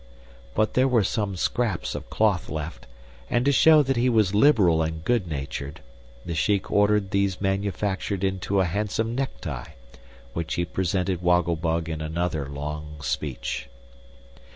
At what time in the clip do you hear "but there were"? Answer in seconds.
0.55-1.03